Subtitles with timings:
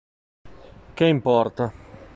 [0.95, 1.65] Che importa?